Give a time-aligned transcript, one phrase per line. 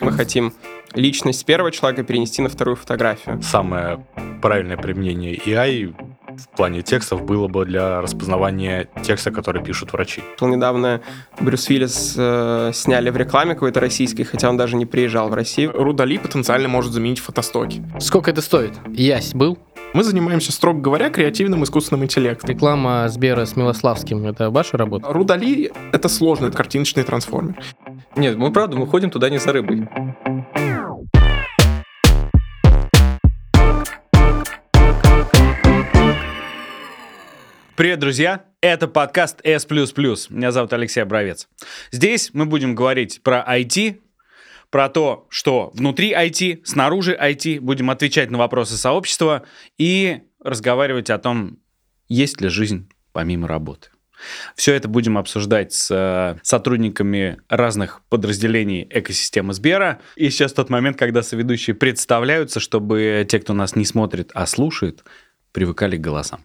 [0.00, 0.52] Мы хотим
[0.94, 3.40] личность первого человека перенести на вторую фотографию.
[3.42, 4.04] Самое
[4.40, 5.94] правильное применение AI
[6.36, 10.22] в плане текстов было бы для распознавания текста, который пишут врачи.
[10.40, 11.00] Недавно
[11.40, 15.72] Брюс Уиллис э, сняли в рекламе какой-то российской, хотя он даже не приезжал в Россию.
[15.72, 17.82] Рудали потенциально может заменить фотостоки.
[18.00, 18.72] Сколько это стоит?
[18.88, 19.58] Ясь был?
[19.94, 22.50] Мы занимаемся, строго говоря, креативным искусственным интеллектом.
[22.50, 25.10] Реклама Сбера с Милославским– это ваша работа?
[25.10, 27.56] Рудали— это сложный картиночный трансформер.
[28.18, 29.86] Нет, мы правда, мы ходим туда не за рыбой.
[37.76, 38.44] Привет, друзья!
[38.60, 39.64] Это подкаст S++.
[39.70, 41.48] Меня зовут Алексей Бровец.
[41.92, 44.00] Здесь мы будем говорить про IT,
[44.70, 49.44] про то, что внутри IT, снаружи IT, будем отвечать на вопросы сообщества
[49.78, 51.60] и разговаривать о том,
[52.08, 53.90] есть ли жизнь помимо работы.
[54.54, 60.00] Все это будем обсуждать с э, сотрудниками разных подразделений экосистемы Сбера.
[60.16, 65.04] И сейчас тот момент, когда соведущие представляются, чтобы те, кто нас не смотрит, а слушает,
[65.52, 66.40] привыкали к голосам.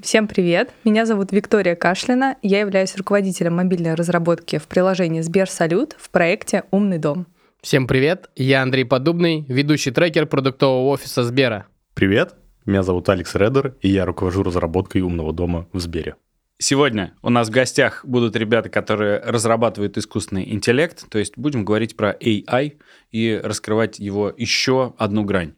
[0.00, 0.74] Всем привет!
[0.84, 2.36] Меня зовут Виктория Кашлина.
[2.42, 7.26] Я являюсь руководителем мобильной разработки в приложении Сбер Салют в проекте «Умный дом».
[7.62, 8.28] Всем привет!
[8.36, 11.66] Я Андрей Подубный, ведущий трекер продуктового офиса Сбера.
[11.94, 12.34] Привет!
[12.66, 16.16] Меня зовут Алекс Редер, и я руковожу разработкой умного дома в Сбере.
[16.58, 21.98] Сегодня у нас в гостях будут ребята, которые разрабатывают искусственный интеллект, то есть будем говорить
[21.98, 22.78] про AI
[23.10, 25.54] и раскрывать его еще одну грань.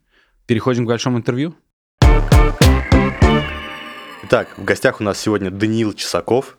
[0.46, 1.54] Переходим к большому интервью.
[4.24, 6.58] Итак, в гостях у нас сегодня Даниил Чесаков,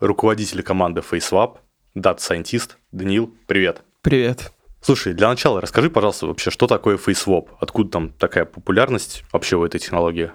[0.00, 1.58] руководитель команды FaceSwap,
[1.94, 2.78] дата-сайентист.
[2.90, 3.84] Даниил, привет.
[4.02, 4.50] Привет.
[4.80, 7.50] Слушай, для начала расскажи, пожалуйста, вообще, что такое FaceSwap?
[7.60, 10.32] Откуда там такая популярность вообще у этой технологии?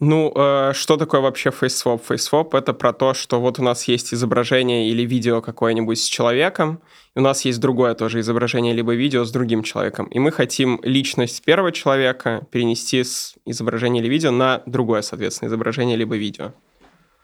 [0.00, 2.00] Ну, э, что такое вообще FaceSwap?
[2.08, 6.80] FaceSwap— это про то, что вот у нас есть изображение или видео какое-нибудь с человеком,
[7.14, 10.80] и у нас есть другое тоже изображение либо видео с другим человеком, и мы хотим
[10.82, 16.52] личность первого человека перенести с изображения или видео на другое, соответственно, изображение либо видео.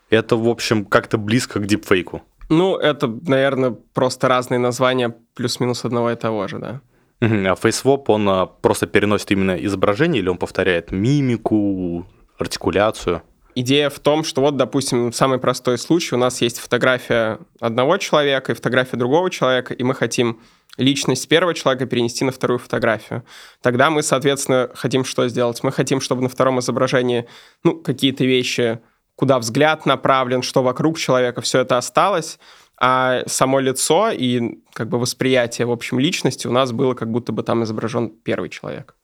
[0.09, 2.23] Это, в общем, как-то близко к дипфейку.
[2.49, 6.81] Ну, это, наверное, просто разные названия плюс-минус одного и того же, да.
[7.21, 12.07] А FaceSwap, он а, просто переносит именно изображение или он повторяет мимику,
[12.41, 13.23] артикуляцию?
[13.55, 18.53] Идея в том, что вот, допустим, самый простой случай, у нас есть фотография одного человека
[18.53, 20.41] и фотография другого человека, и мы хотим
[20.77, 23.25] личность первого человека перенести на вторую фотографию.
[23.61, 25.63] Тогда мы, соответственно, хотим что сделать?
[25.63, 27.27] Мы хотим, чтобы на втором изображении
[27.65, 28.81] ну, какие-то вещи,
[29.17, 32.39] куда взгляд направлен, что вокруг человека, все это осталось,
[32.81, 37.33] а само лицо и как бы восприятие, в общем, личности у нас было как будто
[37.33, 38.97] бы там изображен первый человек.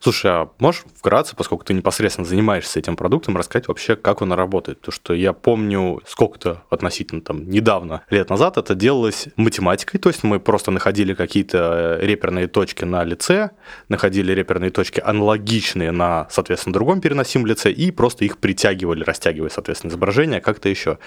[0.00, 4.80] Слушай, а можешь вкратце, поскольку ты непосредственно занимаешься этим продуктом, рассказать вообще, как он работает?
[4.80, 10.24] Потому что я помню, сколько-то относительно там недавно, лет назад, это делалось математикой, то есть
[10.24, 13.50] мы просто находили какие-то э, реперные точки на лице,
[13.88, 19.90] находили реперные точки аналогичные на, соответственно, другом переносимом лице и просто их притягивали, растягивая, соответственно,
[19.90, 20.98] изображение как-то еще.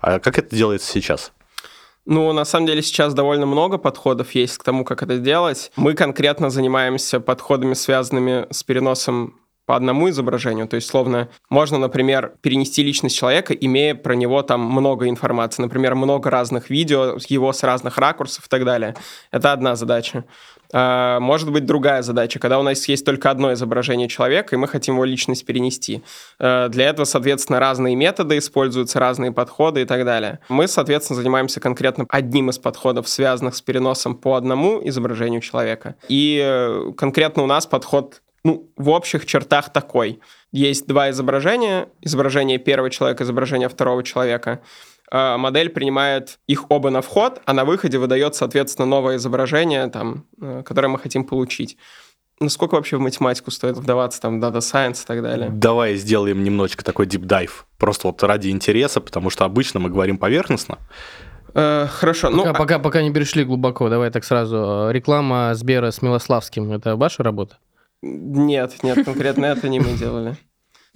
[0.00, 1.32] А как это делается сейчас?
[2.06, 5.72] Ну, на самом деле сейчас довольно много подходов есть к тому, как это делать.
[5.76, 9.34] Мы конкретно занимаемся подходами, связанными с переносом
[9.66, 10.68] по одному изображению.
[10.68, 15.60] То есть, словно, можно, например, перенести личность человека, имея про него там много информации.
[15.60, 18.94] Например, много разных видео, его с разных ракурсов и так далее.
[19.32, 20.24] Это одна задача.
[20.72, 24.68] А, может быть другая задача, когда у нас есть только одно изображение человека, и мы
[24.68, 26.02] хотим его личность перенести.
[26.38, 30.40] А, для этого, соответственно, разные методы используются, разные подходы и так далее.
[30.48, 35.96] Мы, соответственно, занимаемся конкретно одним из подходов, связанных с переносом по одному изображению человека.
[36.08, 40.20] И э, конкретно у нас подход ну, в общих чертах такой.
[40.52, 41.88] Есть два изображения.
[42.00, 44.60] Изображение первого человека, изображение второго человека.
[45.10, 50.26] А, модель принимает их оба на вход, а на выходе выдает, соответственно, новое изображение, там,
[50.40, 51.76] э, которое мы хотим получить.
[52.38, 55.48] Насколько вообще в математику стоит вдаваться, там, Data Science и так далее?
[55.50, 60.18] Давай сделаем немножечко такой deep dive, просто вот ради интереса, потому что обычно мы говорим
[60.18, 60.78] поверхностно.
[61.54, 62.30] Э, хорошо.
[62.30, 64.88] Пока, ну, пока, пока не перешли глубоко, давай так сразу.
[64.90, 67.58] Реклама Сбера с Милославским– это ваша работа?
[68.02, 70.36] Нет, нет, конкретно это не мы делали.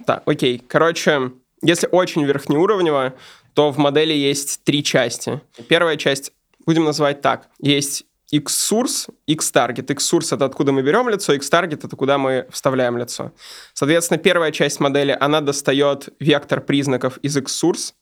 [0.05, 0.61] Так, окей.
[0.67, 1.31] Короче,
[1.63, 3.13] если очень верхнеуровнево,
[3.53, 5.41] то в модели есть три части.
[5.67, 6.33] Первая часть
[6.65, 7.49] будем называть так.
[7.59, 9.91] Есть X-source, X-target.
[9.91, 13.33] X-source— это откуда мы берем лицо, X-target— это куда мы вставляем лицо.
[13.73, 17.93] Соответственно, первая часть модели, она достает вектор признаков из X-source,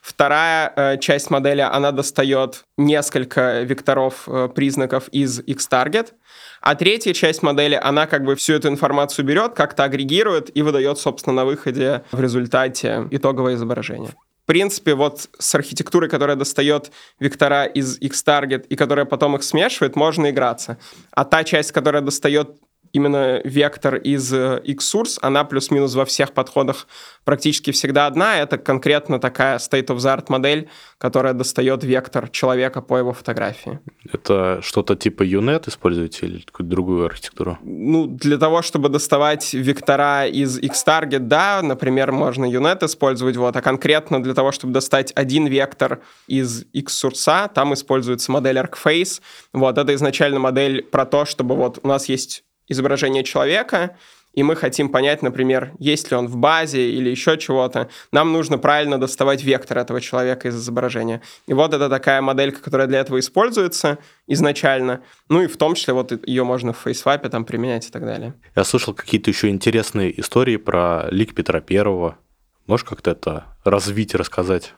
[0.00, 6.12] Вторая э, часть модели, она достает несколько векторов э, признаков из X-target.
[6.60, 10.98] А третья часть модели, она как бы всю эту информацию берет, как-то агрегирует и выдает,
[10.98, 14.10] собственно, на выходе в результате итоговое изображение.
[14.48, 16.90] Принципе, вот с архитектурой, которая достает
[17.20, 20.78] вектора из Xtarget и которая потом их смешивает, можно играться.
[21.10, 22.56] А та часть, которая достает
[22.92, 26.86] именно вектор из э, Xsource, она плюс-минус во всех подходах
[27.24, 28.38] практически всегда одна.
[28.38, 30.68] Это конкретно такая state-of-the-art модель,
[30.98, 33.80] которая достает вектор человека по его фотографии.
[34.10, 37.58] Это что-то типа UNet используете или какую-то другую архитектуру?
[37.62, 43.62] Ну, для того, чтобы доставать вектора из Xtarget, да, например, можно UNet использовать, вот, а
[43.62, 49.20] конкретно для того, чтобы достать один вектор из Xsource, там используется модель ArcFace.
[49.52, 53.96] Вот, это изначально модель про то, чтобы вот у нас есть изображение человека,
[54.34, 58.58] и мы хотим понять, например, есть ли он в базе или еще чего-то, нам нужно
[58.58, 61.22] правильно доставать вектор этого человека из изображения.
[61.46, 65.02] И вот это такая моделька, которая для этого используется изначально.
[65.28, 68.34] Ну и в том числе вот ее можно в фейсвапе там применять и так далее.
[68.54, 72.18] Я слышал какие-то еще интересные истории про лик Петра Первого.
[72.66, 74.74] Можешь как-то это развить, рассказать?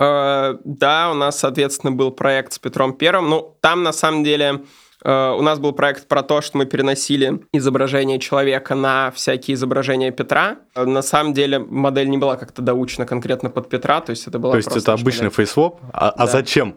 [0.00, 3.30] Э, да, у нас, соответственно, был проект с Петром Первым.
[3.30, 4.62] Ну, там на самом деле
[5.04, 10.10] Э, у нас был проект про то, что мы переносили изображение человека на всякие изображения
[10.10, 10.56] Петра.
[10.74, 14.38] Э, на самом деле модель не была как-то доучена конкретно под Петра, то есть это
[14.38, 15.80] была То есть это обычный фейсвоп?
[15.92, 16.76] А, а зачем?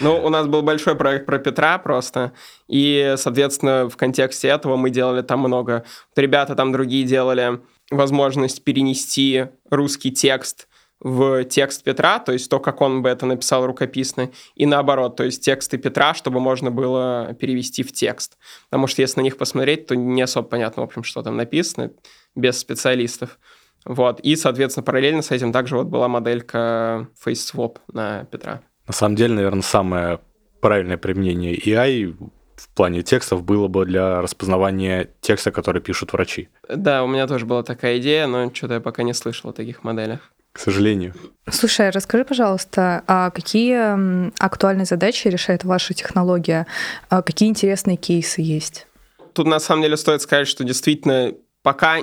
[0.00, 2.32] Ну, у нас был большой проект про Петра просто,
[2.66, 5.84] и, соответственно, в контексте этого мы делали там много.
[6.10, 10.66] Вот ребята там другие делали возможность перенести русский текст
[11.00, 15.24] в текст Петра, то есть то, как он бы это написал рукописно, и наоборот, то
[15.24, 18.38] есть тексты Петра, чтобы можно было перевести в текст.
[18.70, 21.92] Потому что если на них посмотреть, то не особо понятно, в общем, что там написано,
[22.34, 23.38] без специалистов.
[23.84, 24.20] Вот.
[24.20, 28.62] И, соответственно, параллельно с этим также вот была моделька FaceSwap на Петра.
[28.86, 30.20] На самом деле, наверное, самое
[30.60, 32.16] правильное применение AI
[32.56, 36.48] в плане текстов было бы для распознавания текста, который пишут врачи.
[36.68, 39.84] Да, у меня тоже была такая идея, но что-то я пока не слышал о таких
[39.84, 41.12] моделях к сожалению.
[41.50, 46.66] Слушай, расскажи, пожалуйста, а какие актуальные задачи решает ваша технология?
[47.10, 48.86] А какие интересные кейсы есть?
[49.34, 51.98] Тут на самом деле стоит сказать, что действительно пока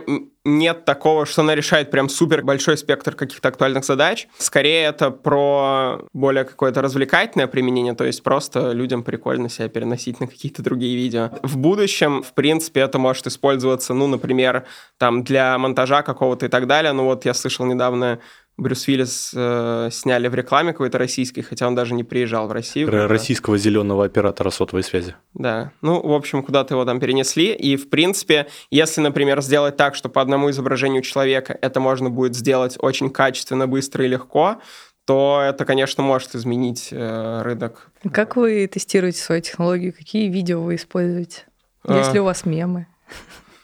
[0.46, 4.28] нет такого, что она решает прям супер большой спектр каких-то актуальных задач.
[4.38, 10.28] Скорее это про более какое-то развлекательное применение, то есть просто людям прикольно себя переносить на
[10.28, 11.30] какие-то другие видео.
[11.44, 14.66] В будущем, в принципе, это может использоваться, ну, например,
[14.98, 16.92] там для монтажа какого-то и так далее.
[16.92, 18.20] Ну вот я слышал недавно
[18.58, 22.88] Брюс Уиллис э, сняли в рекламе какой-то российской, хотя он даже не приезжал в Россию.
[22.88, 25.16] Про российского зеленого оператора сотовой связи.
[25.34, 25.72] Да.
[25.82, 27.52] Ну, в общем, куда-то его там перенесли.
[27.54, 32.36] И, в принципе, если, например, сделать так, что по одному изображению человека это можно будет
[32.36, 34.62] сделать очень качественно, быстро и легко,
[35.06, 37.90] то это, конечно, может изменить э, рынок.
[38.12, 39.94] Как вы тестируете свою технологию?
[39.94, 41.46] Какие видео вы используете?
[41.88, 42.88] Есть ли у вас мемы?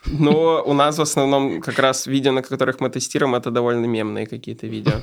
[0.09, 4.25] Но у нас в основном как раз видео, на которых мы тестируем, это довольно мемные
[4.25, 5.01] какие-то видео.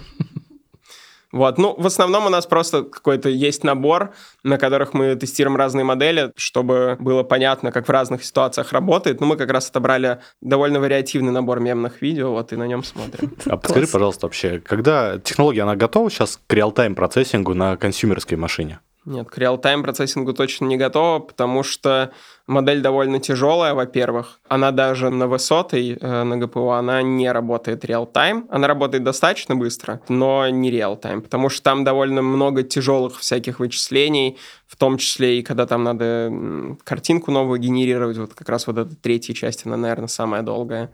[1.32, 5.85] Вот, ну, в основном у нас просто какой-то есть набор, на которых мы тестируем разные
[5.85, 9.20] модели, чтобы было понятно, как в разных ситуациях работает.
[9.20, 13.35] Но мы как раз отобрали довольно вариативный набор мемных видео, вот, и на нем смотрим.
[13.47, 18.79] А подскажи, пожалуйста, вообще, когда технология, она готова сейчас к реал-тайм процессингу на консюмерской машине?
[19.06, 22.11] Нет, к реал-тайм процессингу точно не готова, потому что
[22.49, 24.41] модель довольно тяжелая, во-первых.
[24.49, 28.49] Она даже на высотой, э, на ГПУ, она не работает реал-тайм.
[28.50, 34.38] Она работает достаточно быстро, но не реал-тайм, потому что там довольно много тяжелых всяких вычислений,
[34.67, 38.19] в том числе и когда там надо картинку новую генерировать.
[38.19, 40.91] Вот как раз вот эта третья часть, она, наверное, самая долгая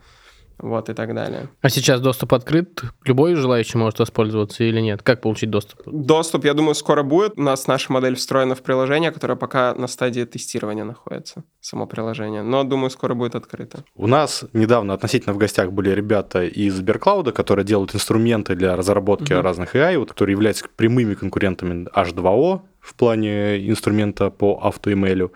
[0.63, 1.49] вот и так далее.
[1.61, 2.83] А сейчас доступ открыт?
[3.05, 5.03] Любой желающий может воспользоваться или нет?
[5.03, 5.83] Как получить доступ?
[5.87, 7.33] Доступ, я думаю, скоро будет.
[7.37, 12.43] У нас наша модель встроена в приложение, которое пока на стадии тестирования находится, само приложение.
[12.43, 13.85] Но, думаю, скоро будет открыто.
[13.97, 19.33] У нас недавно относительно в гостях были ребята из Сберклауда, которые делают инструменты для разработки
[19.33, 19.43] угу.
[19.43, 25.33] разных AI, вот, которые являются прямыми конкурентами H2O в плане инструмента по автоэмейлю.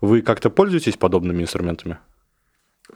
[0.00, 1.98] Вы как-то пользуетесь подобными инструментами?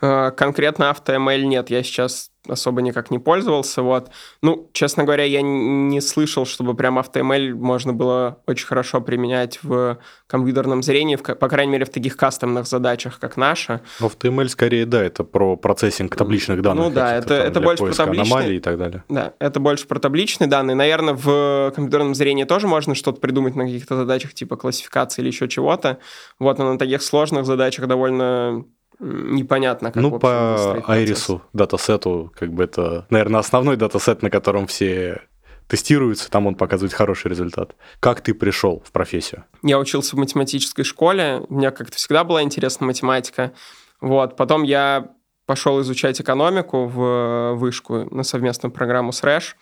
[0.01, 4.11] Э, конкретно AutoML нет, я сейчас особо никак не пользовался, вот.
[4.43, 9.99] Ну, честно говоря, я не слышал, чтобы прям AutoML можно было очень хорошо применять в
[10.27, 13.81] компьютерном зрении, в, по крайней мере, в таких кастомных задачах, как наша.
[14.01, 16.87] AutoML скорее, да, это про процессинг табличных данных.
[16.87, 18.57] Ну да, это, это больше про табличные...
[18.57, 19.05] и так далее.
[19.09, 20.75] Да, это больше про табличные данные.
[20.75, 25.49] Наверное, в компьютерном зрении тоже можно что-то придумать на каких-то задачах типа классификации или еще
[25.49, 25.99] чего-то.
[26.39, 28.65] Вот, но на таких сложных задачах довольно
[29.01, 35.23] непонятно, как Ну, по Айрису, датасету, как бы это, наверное, основной датасет, на котором все
[35.69, 37.75] тестируются, там он показывает хороший результат.
[38.01, 39.45] Как ты пришел в профессию?
[39.63, 43.53] Я учился в математической школе, у меня как-то всегда была интересна математика.
[44.01, 45.11] Вот, потом я
[45.47, 49.57] пошел изучать экономику в вышку на совместную программу с РЭШ.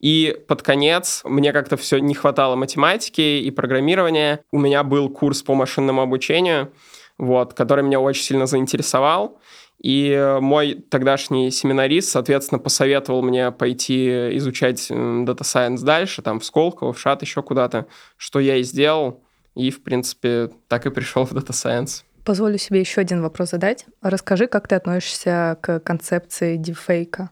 [0.00, 4.40] И под конец мне как-то все не хватало математики и программирования.
[4.52, 6.72] У меня был курс по машинному обучению,
[7.18, 9.38] вот, который меня очень сильно заинтересовал.
[9.80, 16.92] И мой тогдашний семинарист, соответственно, посоветовал мне пойти изучать Data Science дальше, там в Сколково,
[16.92, 19.22] в ШАТ, еще куда-то, что я и сделал.
[19.54, 22.02] И, в принципе, так и пришел в Data Science.
[22.24, 23.86] Позволю себе еще один вопрос задать.
[24.02, 27.30] Расскажи, как ты относишься к концепции дипфейка?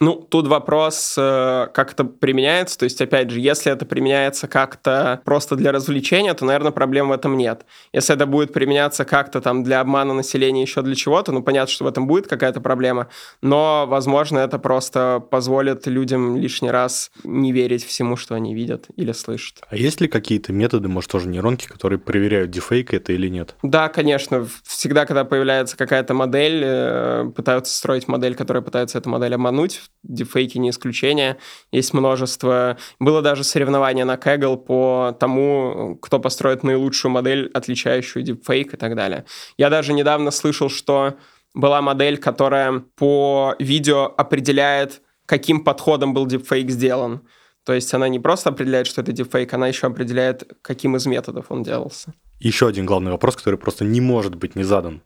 [0.00, 2.78] Ну, тут вопрос, э, как это применяется.
[2.78, 7.12] То есть, опять же, если это применяется как-то просто для развлечения, то, наверное, проблем в
[7.12, 7.66] этом нет.
[7.92, 11.84] Если это будет применяться как-то там для обмана населения, еще для чего-то, ну, понятно, что
[11.84, 13.08] в этом будет какая-то проблема,
[13.42, 19.10] но, возможно, это просто позволит людям лишний раз не верить всему, что они видят или
[19.10, 19.62] слышат.
[19.68, 23.56] А есть ли какие-то методы, может, тоже нейронки, которые проверяют, дефейк это или нет?
[23.62, 24.46] Да, конечно.
[24.62, 30.58] Всегда, когда появляется какая-то модель, э, пытаются строить модель, которая пытается эту модель обмануть, дипфейки
[30.58, 31.38] не исключение.
[31.72, 32.78] Есть множество...
[32.98, 38.96] Было даже соревнование на Kaggle по тому, кто построит наилучшую модель, отличающую дипфейк и так
[38.96, 39.24] далее.
[39.56, 41.16] Я даже недавно слышал, что
[41.54, 47.26] была модель, которая по видео определяет, каким подходом был дипфейк сделан.
[47.64, 51.46] То есть она не просто определяет, что это дипфейк, она еще определяет, каким из методов
[51.50, 52.14] он делался.
[52.40, 55.02] Еще один главный вопрос, который просто не может быть не задан.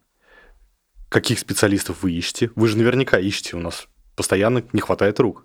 [1.09, 2.51] Каких специалистов вы ищете?
[2.55, 5.45] Вы же наверняка ищете у нас постоянно не хватает рук.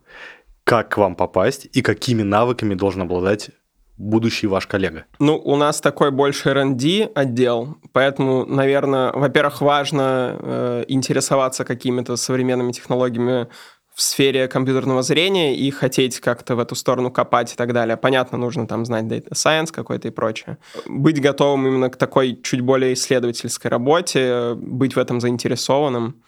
[0.63, 3.51] Как к вам попасть и какими навыками должен обладать
[3.97, 5.05] будущий ваш коллега?
[5.19, 12.71] Ну, у нас такой больше R&D отдел, поэтому, наверное, во-первых, важно э, интересоваться какими-то современными
[12.71, 13.47] технологиями
[13.97, 17.97] в сфере компьютерного зрения и хотеть как-то в эту сторону копать и так далее.
[17.97, 20.59] Понятно, нужно там знать data science какой-то и прочее.
[20.86, 26.21] Быть готовым именно к такой чуть более исследовательской работе, быть в этом заинтересованным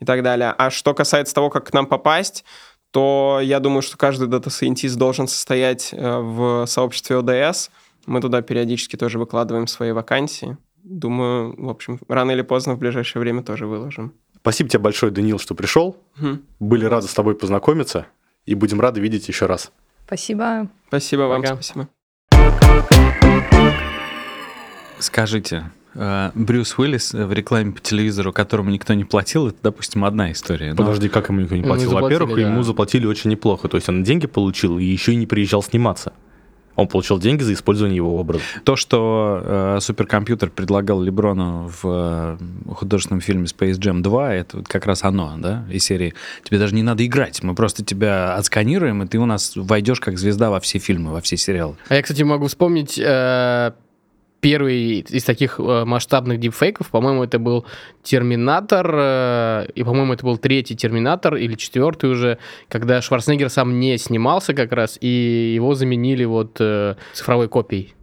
[0.00, 0.54] и так далее.
[0.56, 2.44] А что касается того, как к нам попасть,
[2.90, 7.70] то я думаю, что каждый дата-сайентист должен состоять э, в сообществе ODS.
[8.06, 10.56] Мы туда периодически тоже выкладываем свои вакансии.
[10.82, 14.14] Думаю, в общем, рано или поздно в ближайшее время тоже выложим.
[14.36, 15.96] Спасибо тебе большое, Данил, что пришел.
[16.18, 16.38] Угу.
[16.60, 18.06] Были рады с тобой познакомиться
[18.44, 19.72] и будем рады видеть еще раз.
[20.06, 20.68] Спасибо.
[20.86, 21.54] Спасибо вам, Пока.
[21.54, 21.88] спасибо.
[25.00, 25.70] Скажите,
[26.34, 30.70] Брюс Уиллис в рекламе по телевизору, которому никто не платил, это, допустим, одна история.
[30.70, 31.90] но- Подожди, как ему никто не Ему платил?
[31.92, 32.42] Во-первых, да.
[32.42, 33.68] ему заплатили очень неплохо.
[33.68, 36.12] То есть он деньги получил и еще и не приезжал сниматься.
[36.74, 38.42] Он получил деньги за использование его образа.
[38.64, 42.38] То, что э, суперкомпьютер предлагал Леброну в
[42.68, 46.12] э, художественном фильме Space Jam 2, это вот как раз оно, да, из серии
[46.44, 50.18] «Тебе даже не надо играть, мы просто тебя отсканируем, и ты у нас войдешь как
[50.18, 51.76] звезда во все фильмы, во все сериалы».
[51.88, 53.72] А я, кстати, могу вспомнить э,
[54.46, 56.90] первый из таких э, масштабных дипфейков.
[56.90, 57.66] По-моему, это был
[58.04, 62.38] Терминатор, э, и, по-моему, это был третий Терминатор или четвертый уже,
[62.68, 67.96] когда Шварценеггер сам не снимался как раз, и его заменили вот э, цифровой копией.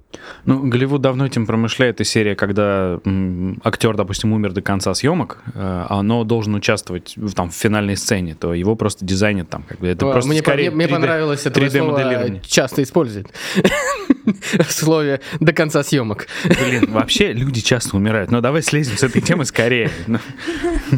[0.45, 5.39] Ну, Голливуд давно этим промышляет, и серия, когда м, актер, допустим, умер до конца съемок,
[5.53, 9.63] э, но должен участвовать в, там, в финальной сцене, то его просто дизайнят там.
[9.63, 12.41] Как бы, это Э, просто мне, скорее мне, мне 3D понравилось это 3D-моделирование.
[12.45, 13.27] часто используют
[14.69, 16.27] слове «до конца съемок».
[16.45, 18.31] Блин, вообще люди часто умирают.
[18.31, 19.89] Но давай слезем с этой темы скорее.
[20.07, 20.19] Ну,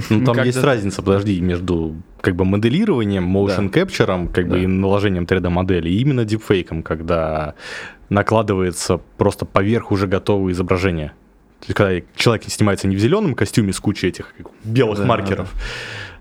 [0.09, 4.63] Ну, там есть разница, подожди, между как бы моделированием, motion capture, как бы Да.
[4.63, 7.53] и наложением 3D-модели, и именно дипфейком, когда
[8.09, 11.13] накладывается просто поверх уже готового изображения.
[11.61, 15.53] То есть, когда человек снимается не в зеленом костюме с кучей этих белых Да, маркеров,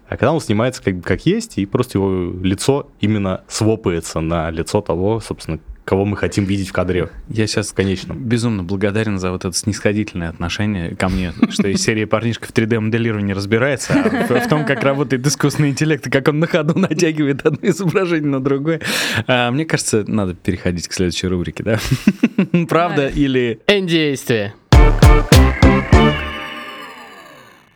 [0.08, 4.50] а когда он снимается как бы как есть, и просто его лицо именно свопается на
[4.50, 8.18] лицо того, собственно, кого мы хотим видеть в кадре Я сейчас в конечном.
[8.18, 13.32] безумно благодарен за вот это снисходительное отношение ко мне, что из серии парнишка в 3D-моделировании
[13.32, 17.68] разбирается, а в, том, как работает искусственный интеллект и как он на ходу натягивает одно
[17.68, 18.80] изображение на другое.
[19.26, 21.78] А, мне кажется, надо переходить к следующей рубрике, да?
[22.68, 23.60] Правда или...
[23.84, 24.54] Действие.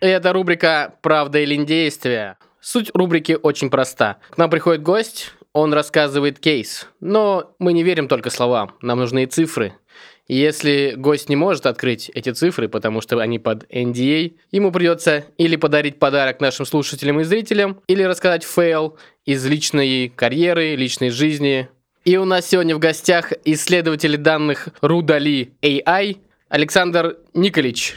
[0.00, 2.36] Это рубрика «Правда или действие».
[2.60, 4.18] Суть рубрики очень проста.
[4.30, 6.86] К нам приходит гость, он рассказывает кейс.
[7.00, 9.74] Но мы не верим только словам, нам нужны и цифры.
[10.28, 15.56] Если гость не может открыть эти цифры, потому что они под NDA, ему придется или
[15.56, 21.68] подарить подарок нашим слушателям и зрителям, или рассказать фейл из личной карьеры, личной жизни.
[22.04, 26.18] И у нас сегодня в гостях исследователь данных ruDALL-E AI
[26.50, 27.94] Александр Николич.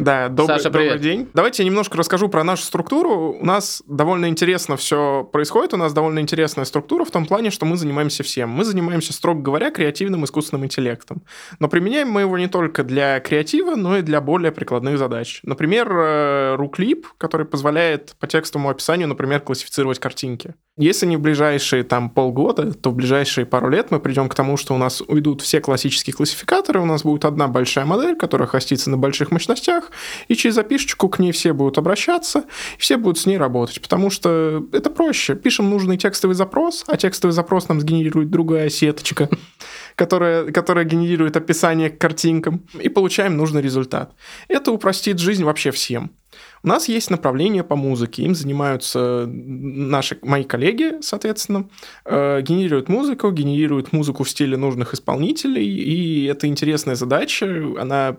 [0.00, 1.28] Да, добрый, Саша, добрый день.
[1.34, 3.36] Давайте я немножко расскажу про нашу структуру.
[3.40, 5.74] У нас довольно интересно все происходит.
[5.74, 8.48] У нас довольно интересная структура в том плане, что мы занимаемся всем.
[8.50, 11.22] Мы занимаемся, строго говоря, креативным искусственным интеллектом.
[11.58, 15.40] Но применяем мы его не только для креатива, но и для более прикладных задач.
[15.42, 20.54] Например, э, Руклип, который позволяет по текстовому описанию, например, классифицировать картинки.
[20.80, 24.56] Если не в ближайшие там полгода, то в ближайшие пару лет мы придем к тому,
[24.56, 28.88] что у нас уйдут все классические классификаторы, у нас будет одна большая модель, которая хостится
[28.88, 29.90] на больших мощностях,
[30.28, 32.44] и через запишечку к ней все будут обращаться,
[32.78, 35.34] и все будут с ней работать, потому что это проще.
[35.34, 39.28] Пишем нужный текстовый запрос, а текстовый запрос нам сгенерирует другая сеточка,
[39.96, 44.14] которая, которая генерирует описание к картинкам, и получаем нужный результат.
[44.48, 46.12] Это упростит жизнь вообще всем.
[46.62, 51.70] У нас есть направление по музыке, им занимаются наши, мои коллеги, соответственно,
[52.04, 57.46] э, генерируют музыку, генерируют музыку в стиле нужных исполнителей, и это интересная задача,
[57.78, 58.18] она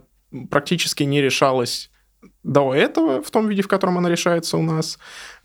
[0.49, 1.91] практически не решалась
[2.43, 4.97] до этого, в том виде, в котором она решается у нас.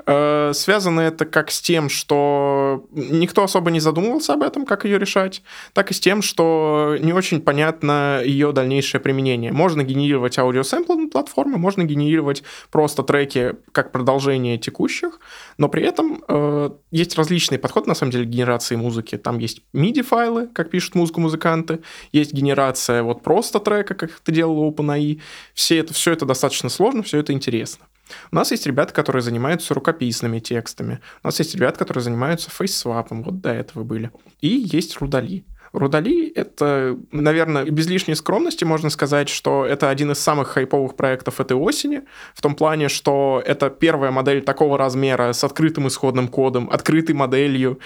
[0.06, 4.98] Э, связано это как с тем, что никто особо не задумывался об этом, как ее
[4.98, 9.52] решать, так и с тем, что не очень понятно ее дальнейшее применение.
[9.52, 15.18] Можно генерировать аудиосэмплы на платформе, можно генерировать просто треки как продолжение текущих,
[15.58, 19.18] но при этом э, есть различные подходы, на самом деле, к генерации музыки.
[19.18, 21.80] Там есть MIDI-файлы, как пишут музыку музыканты,
[22.12, 25.20] есть генерация вот просто трека, как это делал OpenAI.
[25.52, 27.86] Все это, все это достаточно сложно, все это интересно.
[28.30, 31.00] У нас есть ребята, которые занимаются рукописными текстами.
[31.22, 33.22] У нас есть ребята, которые занимаются фейссвапом.
[33.22, 34.10] Вот до этого были.
[34.40, 35.44] И есть Рудали.
[35.72, 41.40] Рудали— это, наверное, без лишней скромности можно сказать, что это один из самых хайповых проектов
[41.40, 42.02] этой осени,
[42.34, 47.78] в том плане, что это первая модель такого размера с открытым исходным кодом, открытой моделью,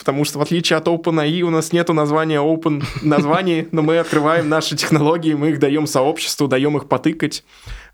[0.00, 4.48] Потому что в отличие от OpenAI у нас нету названия Open названий, но мы открываем
[4.48, 7.44] наши технологии, мы их даем сообществу, даем их потыкать.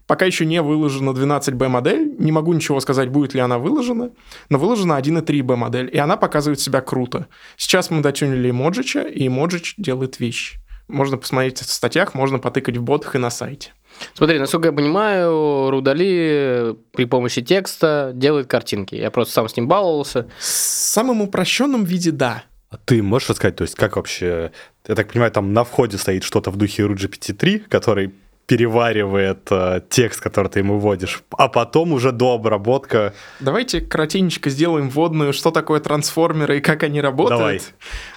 [0.07, 4.13] Пока еще не выложена 12B модель, не могу ничего сказать, будет ли она выложена,
[4.49, 7.27] но выложена 1.3B модель, и она показывает себя круто.
[7.57, 10.59] Сейчас мы дотюнили Эмоджича, и Эмоджич делает вещи.
[10.87, 13.73] Можно посмотреть в статьях, можно потыкать в ботах и на сайте.
[14.15, 18.95] Смотри, насколько я понимаю, Рудали при помощи текста делает картинки.
[18.95, 20.29] Я просто сам с ним баловался.
[20.39, 22.45] В самом упрощенном виде, да.
[22.71, 24.53] А ты можешь рассказать, то есть как вообще,
[24.87, 28.13] я так понимаю, там на входе стоит что-то в духе RGPT-3, который
[28.47, 33.13] переваривает э, текст, который ты ему вводишь, а потом уже до обработка.
[33.41, 37.39] Давайте коротенько сделаем вводную, что такое трансформеры и как они работают.
[37.39, 37.61] Давай.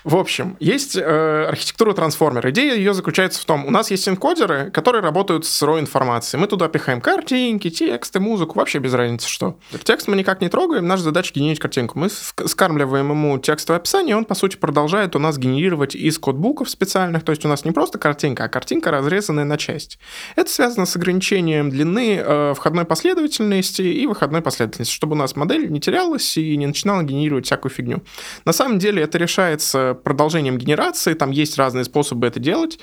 [0.03, 2.51] В общем, есть э, архитектура трансформера.
[2.51, 6.39] Идея ее заключается в том, у нас есть энкодеры, которые работают с сырой информацией.
[6.39, 9.57] Мы туда пихаем картинки, тексты, музыку, вообще без разницы что.
[9.83, 11.97] Текст мы никак не трогаем, наша задача генерировать картинку.
[11.97, 16.69] Мы скармливаем ему текстовое описание, и он, по сути, продолжает у нас генерировать из кодбуков
[16.69, 19.97] специальных, то есть у нас не просто картинка, а картинка, разрезанная на части.
[20.35, 25.69] Это связано с ограничением длины э, входной последовательности и выходной последовательности, чтобы у нас модель
[25.69, 28.03] не терялась и не начинала генерировать всякую фигню.
[28.45, 32.79] На самом деле это решается продолжением генерации, там есть разные способы это делать.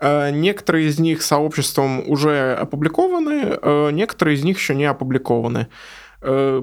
[0.00, 5.68] Э, некоторые из них сообществом уже опубликованы, э, некоторые из них еще не опубликованы.
[6.26, 6.62] Э,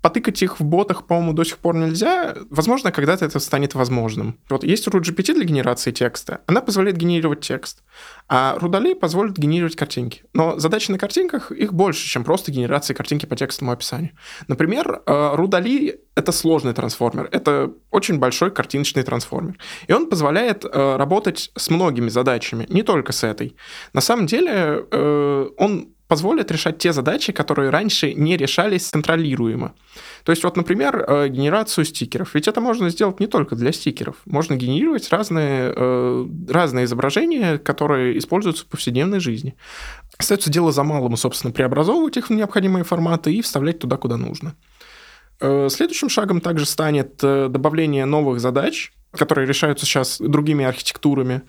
[0.00, 2.34] потыкать их в ботах, по-моему, до сих пор нельзя.
[2.48, 4.38] Возможно, когда-то это станет возможным.
[4.48, 6.40] Вот есть RUGPT для генерации текста.
[6.46, 7.82] Она позволяет генерировать текст.
[8.28, 10.22] А Рудали позволит генерировать картинки.
[10.32, 14.12] Но задачи на картинках, их больше, чем просто генерация картинки по текстовому описанию.
[14.48, 17.28] Например, Рудали— это сложный трансформер.
[17.32, 19.58] Это очень большой картиночный трансформер.
[19.88, 23.56] И он позволяет э, работать с многими задачами, не только с этой.
[23.92, 29.74] На самом деле э, он позволит решать те задачи, которые раньше не решались контролируемо.
[30.24, 32.34] То есть вот, например, э, генерацию стикеров.
[32.34, 34.16] Ведь это можно сделать не только для стикеров.
[34.24, 39.56] Можно генерировать разные, э, разные изображения, которые используются в повседневной жизни.
[40.18, 44.54] Остается дело за малым, собственно, преобразовывать их в необходимые форматы и вставлять туда, куда нужно.
[45.40, 51.42] Э, следующим шагом также станет добавление новых задач, которые решаются сейчас другими архитектурами.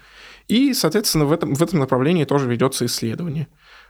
[0.48, 3.48] И, соответственно, в этом, в этом направлении тоже ведется исследование.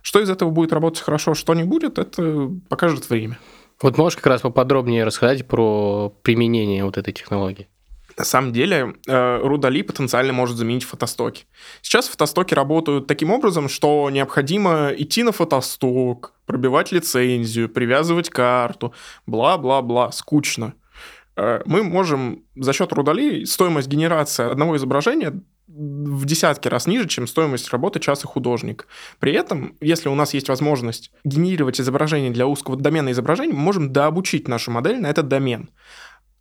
[0.08, 3.38] Что из этого будет работать хорошо, что не будет, это покажет время.
[3.82, 7.68] Вот можешь как раз поподробнее рассказать про применение вот этой технологии?
[8.18, 11.44] На самом деле, э, Рудали потенциально может заменить фотостоки.
[11.82, 18.94] Сейчас фотостоки работают таким образом, что необходимо идти на фотосток, пробивать лицензию, привязывать карту,
[19.26, 20.74] бла-бла-бла, скучно.
[21.36, 25.42] Э, мы можем за счет Рудали стоимость генерации одного изображения
[25.78, 28.88] в десятки раз ниже, чем стоимость работы часа художник.
[29.20, 33.94] При этом, если у нас есть возможность генерировать изображение для узкого домена изображений, мы можем
[33.94, 35.70] дообучить нашу модель на этот домен.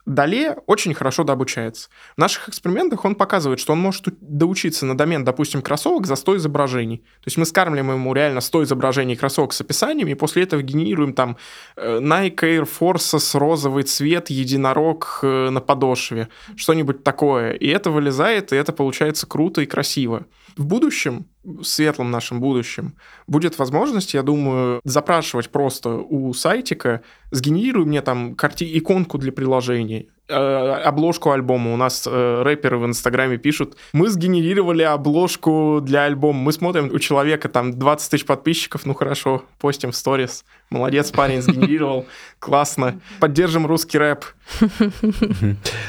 [0.07, 1.89] Далее очень хорошо дообучается.
[2.15, 6.37] В наших экспериментах он показывает, что он может доучиться на домен, допустим, кроссовок за 100
[6.37, 6.99] изображений.
[6.99, 11.13] То есть мы скармливаем ему реально 100 изображений кроссовок с описаниями, и после этого генерируем
[11.13, 11.37] там
[11.77, 17.55] э, Nike Air Force, розовый цвет, единорог э, на подошве, что-нибудь такое.
[17.55, 20.27] И это вылезает, и это получается круто и красиво.
[20.57, 21.27] В будущем,
[21.63, 22.95] светлом нашем будущем,
[23.27, 30.09] будет возможность, я думаю, запрашивать просто у сайтика, сгенерируй мне там карти иконку для приложений,
[30.29, 31.73] э, обложку альбома.
[31.73, 36.41] У нас э, рэперы в Инстаграме пишут, мы сгенерировали обложку для альбома.
[36.41, 40.45] Мы смотрим, у человека там 20 тысяч подписчиков, ну хорошо, постим в сторис.
[40.71, 42.07] Молодец, парень, сгенерировал,
[42.39, 43.01] классно.
[43.21, 44.25] Поддержим русский рэп.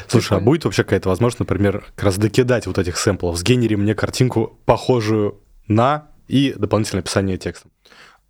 [0.06, 3.94] Слушай, а будет вообще какая-то возможность, например, как раз докидать вот этих сэмплов, сгенери мне
[3.94, 7.70] картинку, похожую на, и дополнительное описание текстом?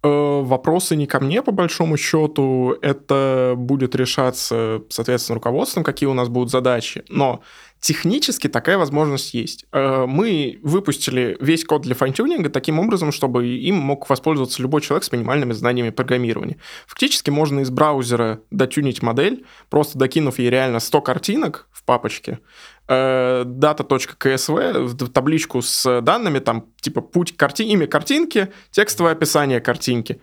[0.03, 2.77] Э, Вопросы не ко мне, по большому счету.
[2.83, 7.05] Это будет решаться, соответственно, руководством, какие у нас будут задачи.
[7.09, 7.43] Но
[7.81, 9.67] технически такая возможность есть.
[9.73, 15.05] Э, Мы выпустили весь код для файнтюнинга таким образом, чтобы им мог воспользоваться любой человек
[15.05, 16.59] с минимальными знаниями программирования.
[16.87, 22.41] Фактически можно из браузера дотюнить модель, просто докинув ей реально 100 картинок в папочке,
[22.89, 27.63] э, data.csv в табличку с данными, там, типа, путь карти...
[27.63, 30.21] имя картинки, текстовое описание картинки.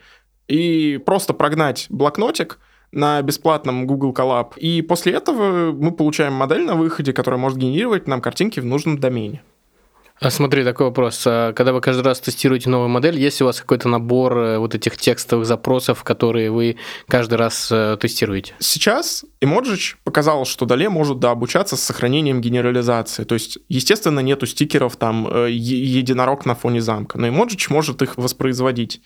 [0.48, 2.60] И просто прогнать блокнотик,
[2.92, 4.58] на бесплатном Google Colab.
[4.58, 8.98] И после этого мы получаем модель на выходе, которая может генерировать нам картинки в нужном
[8.98, 9.42] домене.
[10.22, 11.24] А смотри, такой вопрос.
[11.28, 14.74] А Когда вы каждый раз тестируете новую модель, есть у вас какой-то набор э, вот
[14.74, 16.78] этих текстовых запросов, которые вы
[17.10, 18.54] каждый раз э, тестируете?
[18.60, 23.26] Сейчас Emojich показал, что Дале может да, обучаться с сохранением генерализации.
[23.26, 28.16] То есть, естественно, нету стикеров там э, единорог на фоне замка, но Emojich может их
[28.16, 29.02] воспроизводить.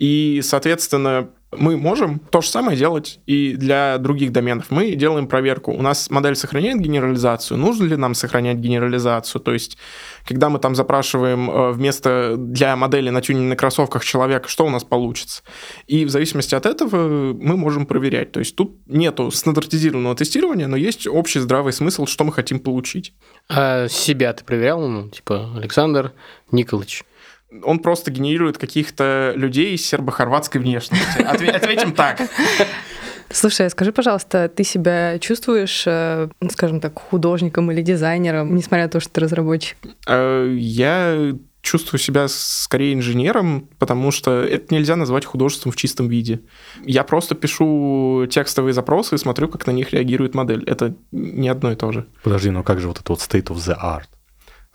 [0.00, 4.66] И, соответственно, мы можем то же самое делать и для других доменов.
[4.70, 5.72] Мы делаем проверку.
[5.72, 7.56] У нас модель сохраняет генерализацию.
[7.56, 9.40] Нужно ли нам сохранять генерализацию?
[9.40, 9.78] То есть,
[10.26, 14.70] когда мы там запрашиваем э, вместо для модели на тюне на кроссовках человека, что у
[14.70, 15.42] нас получится?
[15.86, 18.32] И в зависимости от этого мы можем проверять.
[18.32, 23.14] То есть, тут нету стандартизированного тестирования, но есть общий здравый смысл, что мы хотим получить.
[23.48, 24.86] А себя ты проверял?
[24.86, 26.12] Ну, типа, Александр
[26.52, 27.04] Николаевич.
[27.62, 31.24] Он просто генерирует каких-то людей с сербо-хорватской внешностью.
[31.26, 32.20] Отве- Ответим так.
[33.30, 38.90] Слушай, скажи, пожалуйста, ты себя чувствуешь, э, ну, скажем так, художником или дизайнером, несмотря на
[38.90, 39.76] то, что ты разработчик?
[40.06, 46.40] Э, Я чувствую себя скорее инженером, потому что это нельзя назвать художеством в чистом виде.
[46.86, 50.64] Я просто пишу текстовые запросы и смотрю, как на них реагирует модель.
[50.64, 52.06] Это не одно и то же.
[52.22, 54.06] Подожди, ну как же вот это вот state of the art?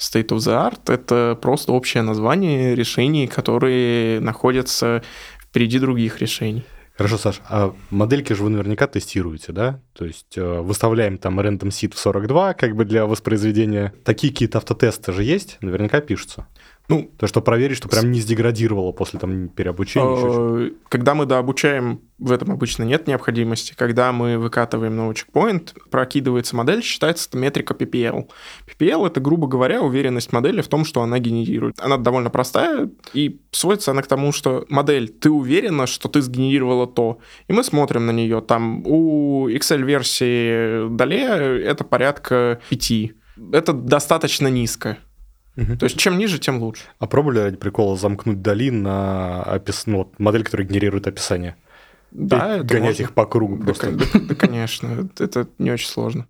[0.03, 5.01] State of the art— это просто общее название решений, которые находятся
[5.41, 6.63] впереди других решений.
[6.97, 9.79] Хорошо, Саш, а модельки же вы наверняка тестируете, да?
[9.93, 13.93] То есть э, выставляем там random seed в 42 как бы для воспроизведения.
[14.03, 16.45] Такие какие-то автотесты же есть, наверняка пишутся.
[16.89, 20.67] Ну, То, что проверить, что прям не сдеградировало после там переобучения.
[20.67, 23.73] Э, Когда мы дообучаем, в этом обычно нет необходимости.
[23.77, 28.29] Когда мы выкатываем новый чекпоинт, прокидывается модель, считается это метрика PPL.
[28.67, 31.79] PPL— это, грубо говоря, уверенность модели в том, что она генерирует.
[31.79, 36.85] Она довольно простая, и сводится она к тому, что модель, ты уверена, что ты сгенерировала
[36.85, 38.41] то, и мы смотрим на нее.
[38.41, 42.91] Там у Excel-версии Дале это порядка 5.
[43.53, 44.97] Это достаточно низко.
[45.55, 45.77] Мгм.
[45.77, 46.83] То есть чем ниже, тем лучше.
[46.99, 49.85] А пробовали ради прикола замкнуть Дали на опис...
[49.85, 51.55] ну, вот модель, которая генерирует описание?
[52.11, 53.03] Да, И это гонять можно.
[53.03, 53.87] их по кругу Да, просто.
[53.87, 56.27] кон- да, да, конечно, это не очень сложно.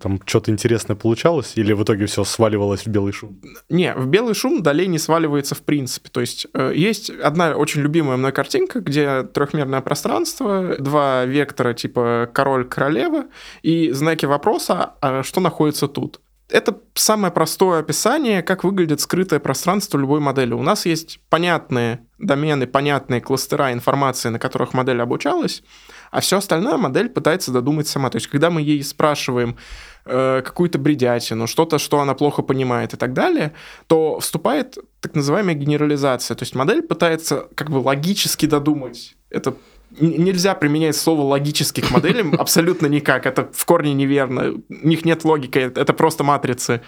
[0.00, 3.38] Там что-то интересное получалось, или в итоге все сваливалось в белый шум?
[3.68, 6.08] Не, в белый шум долей не сваливается в принципе.
[6.10, 12.30] То есть э, есть одна очень любимая мной картинка, где трехмерное пространство, два вектора типа
[12.32, 13.26] король-королева
[13.62, 16.22] и знаки вопроса, а что находится тут.
[16.50, 20.52] Это самое простое описание, как выглядит скрытое пространство любой модели.
[20.52, 25.62] У нас есть понятные домены, понятные кластера информации, на которых модель обучалась,
[26.10, 28.10] а все остальное модель пытается додумать сама.
[28.10, 29.56] То есть, когда мы ей спрашиваем
[30.04, 33.52] э, какую-то бредятину, что-то, что она плохо понимает и так далее,
[33.86, 36.34] то вступает так называемая генерализация.
[36.34, 39.16] То есть модель пытается как бы логически додумать.
[39.30, 39.54] Это
[40.00, 43.26] нельзя применять слово логически к моделям абсолютно никак.
[43.26, 44.54] Это в корне неверно.
[44.68, 46.82] У них нет логики, это просто матрицы.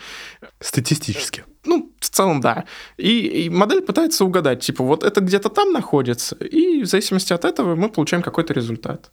[0.60, 1.44] Статистически.
[1.64, 2.64] Ну, в целом, да.
[2.96, 7.44] И, и модель пытается угадать, типа, вот это где-то там находится, и в зависимости от
[7.44, 9.12] этого мы получаем какой-то результат.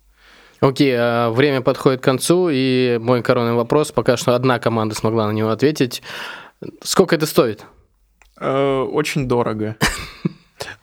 [0.60, 5.28] Окей, а время подходит к концу, и мой коронный вопрос, пока что одна команда смогла
[5.28, 6.02] на него ответить.
[6.84, 7.66] Сколько это стоит?
[8.40, 9.78] Э, очень дорого.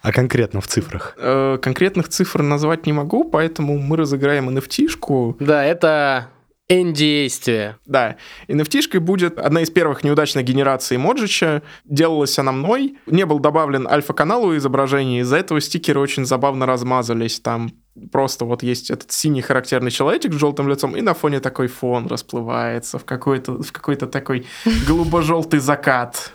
[0.06, 1.16] А конкретно в цифрах?
[1.18, 5.34] Э, конкретных цифр назвать не могу, поэтому мы разыграем NFT-шку.
[5.40, 6.28] Да, это
[6.68, 7.78] N-действие.
[7.86, 8.14] Да,
[8.46, 11.62] NFT-шкой будет одна из первых неудачных генераций Моджича.
[11.84, 12.98] Делалась она мной.
[13.06, 17.40] Не был добавлен альфа-канал у изображения, из-за этого стикеры очень забавно размазались.
[17.40, 17.72] Там
[18.12, 22.06] просто вот есть этот синий характерный человечек с желтым лицом, и на фоне такой фон
[22.06, 24.46] расплывается в какой-то, в какой-то такой
[24.86, 26.32] голубо-желтый закат.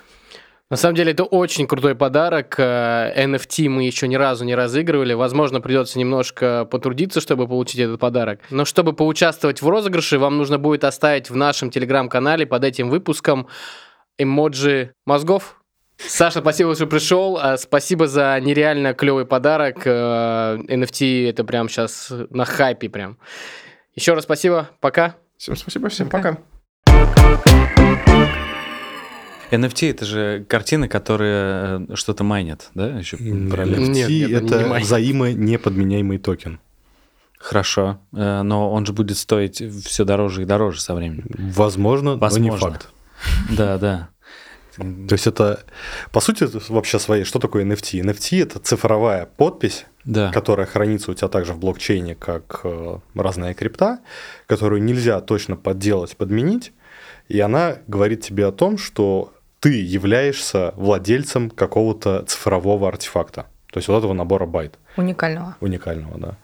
[0.71, 2.55] На самом деле это очень крутой подарок.
[2.57, 5.11] Э, NFT мы еще ни разу не разыгрывали.
[5.11, 8.39] Возможно, придется немножко потрудиться, чтобы получить этот подарок.
[8.51, 13.47] Но чтобы поучаствовать в розыгрыше, вам нужно будет оставить в нашем телеграм-канале под этим выпуском
[14.17, 15.61] эмоджи мозгов.
[15.97, 17.37] Саша, спасибо, что пришел.
[17.37, 19.81] А, Спасибо за нереально клевый подарок.
[19.83, 23.17] Э, NFT это прям сейчас на хайпе прям.
[23.93, 24.69] Еще раз спасибо.
[24.79, 25.17] Пока.
[25.37, 26.37] Всем спасибо, всем Пока.
[26.85, 27.50] пока.
[29.51, 32.97] NFT это же картины, которые э, что-то майнят, да?
[32.97, 33.91] Еще параллельно.
[33.91, 36.59] NFT Нет, это не взаимонеподменяемый токен.
[37.37, 41.25] Хорошо, э, но он же будет стоить все дороже и дороже со временем.
[41.55, 42.71] Возможно, но не Возможно.
[42.71, 42.89] факт.
[43.49, 44.09] Да, да.
[44.77, 45.59] То есть это,
[46.11, 48.01] по сути, вообще своей, что такое NFT?
[48.01, 50.31] NFT– это цифровая подпись, Да.
[50.31, 53.99] которая хранится у тебя также в блокчейне, как э, разная крипта,
[54.47, 56.71] которую нельзя точно подделать, подменить,
[57.27, 63.45] и она говорит тебе о том, что ты являешься владельцем какого-то цифрового артефакта.
[63.71, 65.55] То есть вот этого набора байт Уникального.
[65.61, 66.37] уникального, да.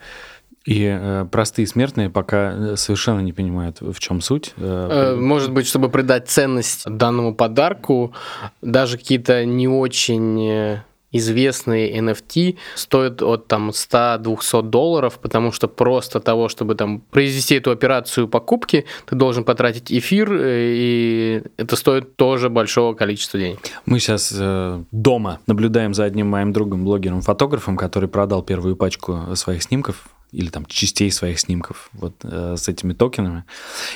[0.65, 4.53] И э, простые смертные пока э, совершенно не понимают, в чем суть.
[4.58, 8.13] Э, Э, Может быть, чтобы придать ценность данному подарку,
[8.62, 16.20] даже какие-то не очень э, известные NFT стоят от там 100-200 долларов, потому что просто
[16.20, 22.15] того, чтобы там произвести эту операцию покупки, ты должен потратить эфир, э, и это стоит
[22.15, 23.60] тоже большого количества денег.
[23.86, 29.63] Мы сейчас э, дома наблюдаем за одним моим другом, блогером-фотографом, который продал первую пачку своих
[29.63, 33.45] снимков или там частей своих снимков вот э, с этими токенами.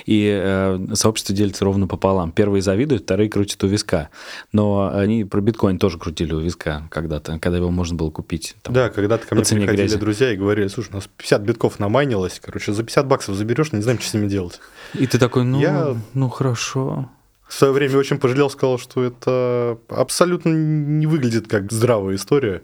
[0.05, 2.31] И э, сообщество делится ровно пополам.
[2.31, 4.09] Первые завидуют, вторые крутят у виска.
[4.53, 8.55] Но они про биткоин тоже крутили у виска когда-то, когда его можно было купить.
[8.61, 8.73] там.
[8.73, 9.97] Да, когда-то ко мне приходили грязи.
[9.97, 13.81] друзья и говорили, слушай, у нас 50 битков намайнилось, короче, за 50 баксов заберешь, не
[13.81, 14.59] знаем, что с ними делать.
[14.93, 17.09] И ты такой, ну, Я- ну хорошо.
[17.47, 22.61] В свое время очень пожалел, сказал, что это абсолютно не выглядит как здравая история.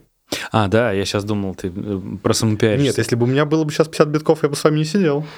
[0.51, 2.87] А, да, я сейчас думал, ты э, про самопиаришься.
[2.87, 4.85] Нет, если бы у меня было бы сейчас 50 битков, я бы с вами не
[4.85, 5.25] сидел.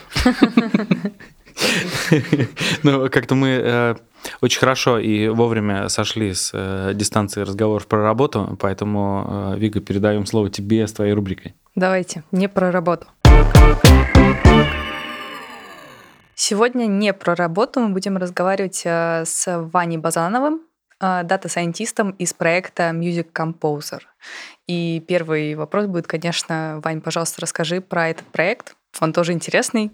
[2.84, 3.96] Ну, как-то мы э,
[4.40, 10.50] очень хорошо и вовремя сошли с э, дистанции разговоров про работу, поэтому, Вига, передаем слово
[10.50, 11.56] тебе с твоей рубрикой.
[11.76, 13.08] Давайте, не про работу.
[16.34, 20.62] Сегодня не про работу, мы будем разговаривать с Ваней Базановым,
[21.00, 24.02] дата-сайентистом из проекта Music Composer.
[24.68, 28.76] И первый вопрос будет, конечно, Вань, пожалуйста, расскажи про этот проект.
[29.00, 29.92] Он тоже интересный.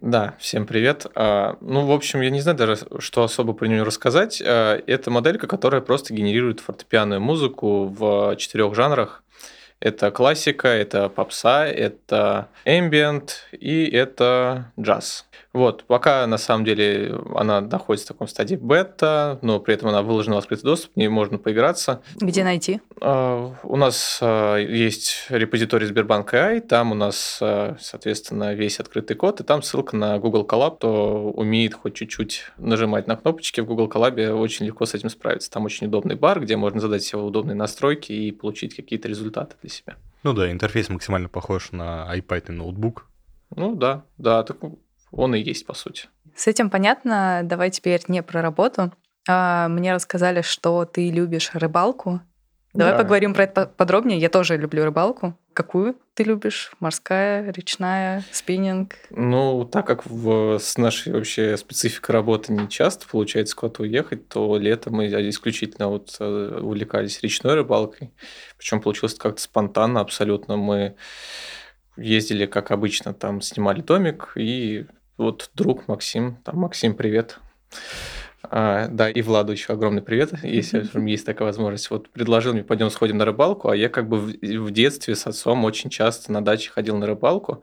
[0.00, 1.06] Да, всем привет.
[1.14, 4.42] А, Ну, в общем, я не знаю даже, что особо про нее рассказать.
[4.44, 9.22] А, Это моделька, которая просто генерирует фортепианную музыку в четырех жанрах.
[9.80, 15.26] Это классика, это попса, это эмбиент и это джаз.
[15.54, 20.02] Вот, пока на самом деле она находится в таком стадии бета, но при этом она
[20.02, 22.02] выложена в открытый доступ, в ней можно поиграться.
[22.16, 22.80] Где найти?
[23.00, 29.14] А, У нас а, есть репозиторий Сбербанк AI, там у нас, а, соответственно, весь открытый
[29.16, 33.66] код, и там ссылка на Google Colab, кто умеет хоть чуть-чуть нажимать на кнопочки в
[33.66, 35.52] Google Colab, очень легко с этим справиться.
[35.52, 39.70] Там очень удобный бар, где можно задать себе удобные настройки и получить какие-то результаты для
[39.70, 39.94] себя.
[40.24, 43.06] Ну да, интерфейс максимально похож на iPad и ноутбук.
[43.54, 44.56] Ну да, да, так
[45.16, 46.08] он и есть, по сути.
[46.36, 47.40] С этим понятно.
[47.44, 48.92] Давай теперь не про работу.
[49.28, 52.20] А, Мне рассказали, что ты любишь рыбалку.
[52.74, 52.98] Давай Да.
[52.98, 54.18] поговорим про это по- подробнее.
[54.18, 55.38] Я тоже люблю рыбалку.
[55.52, 56.72] Какую ты любишь?
[56.80, 58.96] Морская, речная, спиннинг?
[59.10, 64.56] Ну, так как в, с нашей вообще спецификой работы не часто получается куда-то уехать, то
[64.58, 68.12] летом мы исключительно вот э, увлекались речной рыбалкой.
[68.58, 70.56] Причем получилось как-то спонтанно абсолютно.
[70.56, 70.96] Мы
[71.96, 77.38] ездили, как обычно, там снимали домик, и вот друг Максим, там, Максим, привет.
[78.42, 81.90] А, да, и Владу еще огромный привет, если есть такая возможность.
[81.90, 85.26] Вот предложил мне, пойдем сходим на рыбалку, а я как бы в, в детстве с
[85.26, 87.62] отцом очень часто на даче ходил на рыбалку,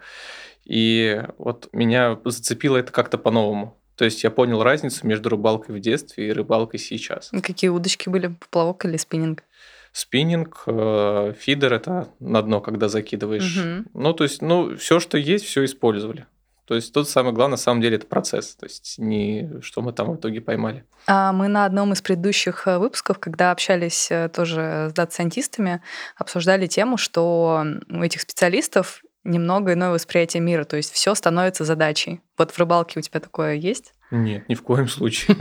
[0.65, 3.77] и вот меня зацепило это как-то по-новому.
[3.95, 7.31] То есть я понял разницу между рыбалкой в детстве и рыбалкой сейчас.
[7.43, 8.27] Какие удочки были?
[8.27, 9.43] Поплавок или спиннинг?
[9.91, 13.57] Спиннинг, э, фидер это на дно, когда закидываешь.
[13.57, 13.85] Мгм.
[13.93, 16.25] Ну, то есть, ну, все, что есть, все использовали.
[16.71, 18.55] То есть тут самое главное, на самом деле, это процесс.
[18.55, 20.86] То есть не что мы там в итоге поймали.
[21.05, 25.81] А Мы на одном из предыдущих э, выпусков, когда общались э, тоже с дата-сайентистами,
[26.15, 32.21] обсуждали тему, что у этих специалистов немного иное восприятие мира, то есть все становится задачей.
[32.38, 33.93] Вот в рыбалке у тебя такое есть?
[34.10, 35.36] Нет, ни в коем случае.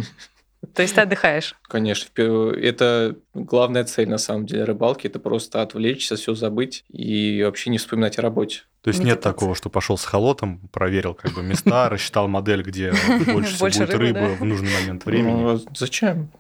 [0.75, 1.57] То есть ты отдыхаешь?
[1.63, 7.71] Конечно, это главная цель на самом деле рыбалки, это просто отвлечься, все забыть и вообще
[7.71, 8.63] не вспоминать о работе.
[8.83, 9.33] То есть нет Медитация.
[9.33, 12.93] такого, что пошел с холотом, проверил как бы места, рассчитал модель, где
[13.27, 15.43] больше будет рыбы, в нужный момент времени.
[15.43, 16.31] Ну, а зачем?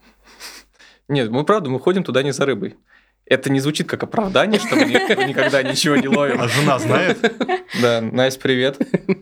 [1.08, 2.76] Нет, мы правда, мы ходим туда не за рыбой.
[3.30, 6.40] Это не звучит как оправдание, что мы ни- никогда ничего не ловим.
[6.42, 7.18] А жена знает?
[7.80, 8.76] Да, Настя, привет.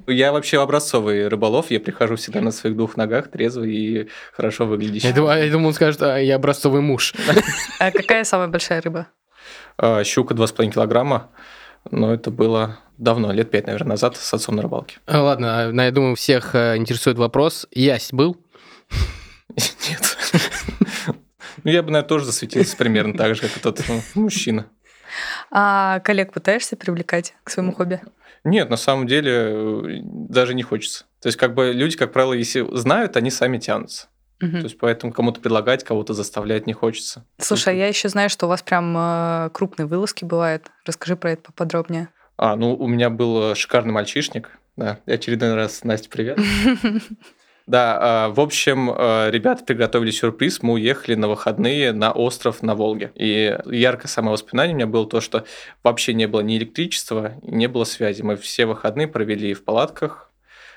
[0.07, 5.09] Я вообще образцовый рыболов, я прихожу всегда на своих двух ногах, трезвый и хорошо выглядящий.
[5.09, 7.12] Я думаю, я думаю, он скажет, «А, я образцовый муж.
[7.79, 9.09] А какая самая большая рыба?
[9.77, 11.29] А, Щука 2,5 килограмма,
[11.90, 15.01] но это было давно, лет пять, наверное, назад с отцом на рыбалке.
[15.07, 17.66] А, Ладно, а, я думаю, всех э, интересует вопрос.
[17.73, 18.38] Ясь был?
[19.90, 20.16] Нет.
[21.64, 23.81] Ну, я бы, наверное, тоже засветился примерно так же, как тот
[24.14, 24.66] мужчина.
[25.51, 28.01] А коллег пытаешься привлекать к своему хобби?
[28.44, 31.05] Нет, на самом деле э, даже не хочется.
[31.21, 34.09] То есть, как бы люди, как правило, если знают, они сами тянутся.
[34.40, 34.59] Мгм.
[34.59, 37.25] То есть, поэтому кому-то предлагать, кого-то заставлять не хочется.
[37.38, 40.71] Слушай, а я еще знаю, что у вас прям э, крупные вылазки бывают.
[40.87, 42.09] Расскажи про это поподробнее.
[42.37, 44.51] А, ну, у меня был э, шикарный мальчишник.
[44.77, 46.38] Да, очередной раз, Настя, привет.
[47.68, 50.62] Да, а, в общем, э, ребята приготовили сюрприз.
[50.62, 53.12] Мы уехали на выходные на остров на Волге.
[53.14, 55.44] И яркое самое воспоминание у меня было то, что
[55.83, 58.22] вообще не было ни электричества, не было связи.
[58.22, 60.33] Мы все выходные провели в палатках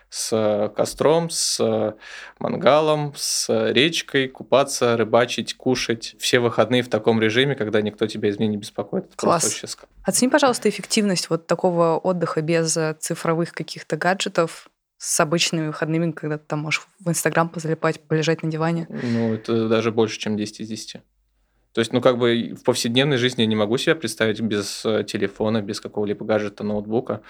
[0.09, 1.93] с э, костром, с э,
[2.39, 6.15] мангалом, с речкой, купаться, рыбачить, кушать.
[6.19, 9.05] Все выходные в таком режиме, когда никто тебя из меня не беспокоит.
[9.05, 9.45] Это Класс.
[9.45, 9.67] вообще
[10.03, 14.67] Оцени, пожалуйста, эффективность вот такого отдыха без э, цифровых каких-то гаджетов
[15.01, 18.85] с обычными выходными, когда ты там можешь в Инстаграм позалипать, полежать на диване.
[18.87, 21.01] Ну, это даже больше, чем 10 из 10.
[21.73, 25.03] То есть, ну, как бы в повседневной жизни я не могу себя представить без э,
[25.03, 27.23] телефона, без какого-либо гаджета, ноутбука.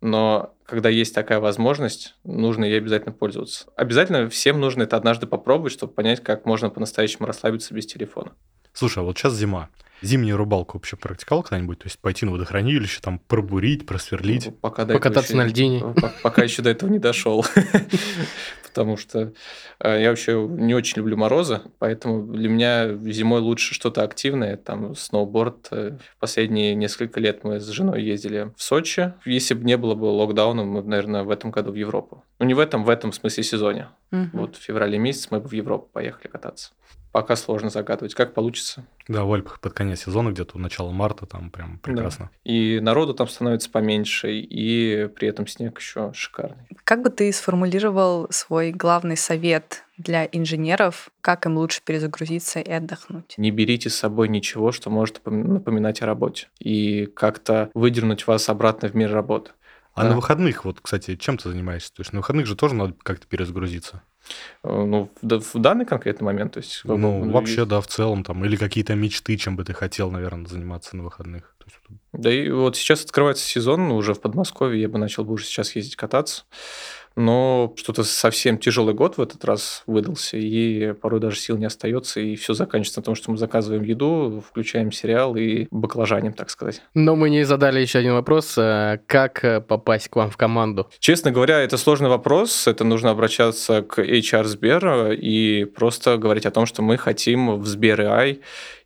[0.00, 3.66] Но когда есть такая возможность, нужно ей обязательно пользоваться.
[3.76, 8.32] Обязательно всем нужно это однажды попробовать, чтобы понять, как можно по-настоящему расслабиться без телефона.
[8.72, 9.68] Слушай, а вот сейчас зима.
[10.02, 11.78] Зимнюю рыбалку вообще практиковал когда-нибудь?
[11.78, 14.46] То есть пойти на водохранилище, там пробурить, просверлить?
[14.46, 15.80] Ну, Пока Покататься еще- на льдине.
[15.80, 17.44] по- Пока еще до этого не дошел.
[18.64, 19.32] Потому что
[19.78, 24.96] э, я вообще не очень люблю морозы, поэтому для меня зимой лучше что-то активное, там
[24.96, 25.68] сноуборд.
[25.70, 29.12] Э, Последние несколько лет мы с женой ездили в Сочи.
[29.24, 32.24] Если бы не было бы локдауна, мы бы, наверное, в этом году в Европу.
[32.40, 33.88] Ну, не в этом, в этом смысле сезоне.
[34.10, 36.72] Вот в феврале месяц мы бы в Европу поехали кататься.
[37.14, 38.84] Пока сложно загадывать, как получится.
[39.06, 42.28] Да, в Альпах под конец сезона, где-то у начала марта, там прям прекрасно.
[42.42, 46.66] И народу там становится поменьше, и при этом снег еще шикарный.
[46.82, 53.34] Как бы ты сформулировал свой главный совет для инженеров, как им лучше перезагрузиться и отдохнуть?
[53.36, 56.48] Не берите с собой ничего, что может напом- напоминать о работе.
[56.58, 59.52] И как-то выдернуть вас обратно в мир работы.
[59.94, 60.08] А Да.
[60.08, 61.94] на выходных, вот, кстати, чем ты занимаешься?
[61.94, 64.02] То есть на выходных же тоже надо как-то перезагрузиться.
[64.62, 66.82] Э, Ну, в, да- в данный конкретный момент, то есть...
[66.82, 68.44] как Ну, ну, вообще, и- да, в целом там.
[68.44, 71.54] Или какие-то мечты, чем бы ты хотел, наверное, заниматься на выходных.
[71.58, 75.24] То есть, Да и вот сейчас открывается сезон, ну, уже в Подмосковье, я бы начал
[75.24, 76.44] бы уже сейчас ездить кататься.
[77.16, 82.20] Но что-то совсем тяжелый год в этот раз выдался, и порой даже сил не остается,
[82.20, 86.82] и все заканчивается на том, что мы заказываем еду, включаем сериал и баклажаним, так сказать.
[86.94, 88.58] Но мы не задали еще один вопрос.
[88.58, 90.88] э, Как э, попасть к вам в команду?
[90.98, 92.66] Честно говоря, это сложный вопрос.
[92.66, 97.66] Это нужно обращаться к HR Сбера и просто говорить о том, что мы хотим в
[97.66, 98.40] Сбер AI.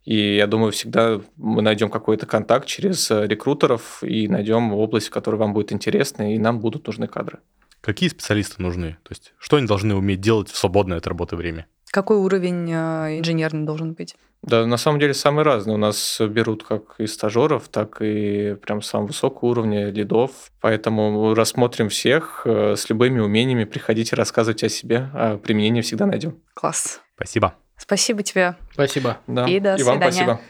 [0.05, 5.11] И я думаю, всегда мы найдем какой-то контакт через э, рекрутеров и найдем область, в
[5.11, 7.41] которой вам будет интересно, и нам будут нужны кадры.
[7.81, 8.99] Какие специалисты нужны?
[9.03, 11.67] То есть что они должны уметь делать в свободное от работы время?
[11.91, 14.15] Какой уровень э, инженерный должен быть?
[14.43, 15.75] Да, на самом деле самые разные.
[15.75, 20.31] У нас берут как и стажеров, так и прям самого высокого уровня лидов.
[20.61, 23.65] Поэтому рассмотрим всех э, с любыми умениями.
[23.65, 25.11] Приходите, рассказывайте о себе.
[25.13, 26.41] А применение всегда найдем.
[26.55, 27.01] Класс.
[27.17, 27.55] Спасибо.
[27.77, 28.57] Спасибо тебе.
[28.73, 29.19] Спасибо.
[29.27, 29.47] Да.
[29.49, 30.13] И до вам свидания.
[30.13, 30.41] спасибо.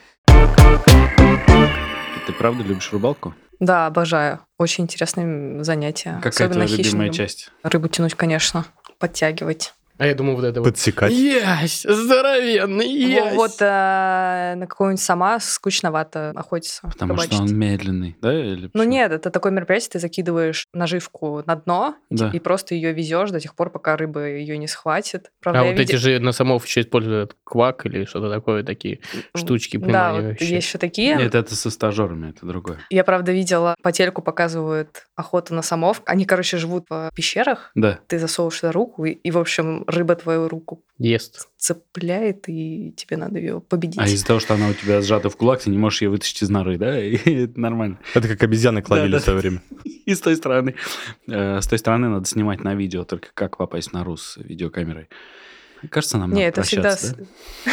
[2.27, 3.35] Ты правда любишь рыбалку?
[3.61, 4.41] Да, обожаю.
[4.59, 6.21] Очень интересное занятие.
[6.23, 7.51] Какая Особенно твоя любимая часть?
[7.63, 8.65] Рыбу тянуть, конечно.
[8.99, 9.75] Подтягивать.
[9.99, 10.71] А я думаю, вот это вот.
[10.71, 11.13] Подсекать.
[11.13, 11.83] Ясь!
[11.89, 13.35] Здоровенный ясь!
[13.35, 16.83] Вот э, на какого-нибудь сама скучновато охотиться.
[16.87, 17.33] Потому рыбачить.
[17.35, 18.33] что он медленный, да?
[18.33, 22.31] Или Ну нет, это такое мероприятие, ты закидываешь наживку на дно Да.
[22.33, 25.31] и просто ее везешь до тех пор, пока рыба ее не схватит.
[25.43, 29.01] Правда, А вот эти виде- же на самов еще используют квак или что-то такое, такие
[29.35, 29.87] штучки Да, вот
[30.19, 30.51] приманивающие.
[30.57, 31.17] есть еще такие.
[31.17, 32.79] Нет, это со стажерами, это другое.
[32.91, 36.03] Я, правда, видела, по телеку показывают охоту на самов.
[36.07, 37.71] Они, короче, живут в пещерах.
[37.75, 37.99] Да.
[38.07, 41.49] Ты засовываешь туда руку, и, и, в общем, рыба твою руку Ест.
[41.57, 43.99] цепляет, и тебе надо ее победить.
[43.99, 46.43] А из-за того, что она у тебя сжата в кулак, ты не можешь ее вытащить
[46.43, 47.01] из норы, да?
[47.03, 47.99] И это нормально.
[48.15, 49.63] Это как обезьяны ловили Да, в свое время.
[50.07, 50.75] И с той стороны.
[51.27, 55.09] э, С той стороны надо снимать на видео, только как попасть на рус с видеокамерой.
[55.91, 56.95] Кажется, нам надо это всегда...
[56.95, 57.73] да?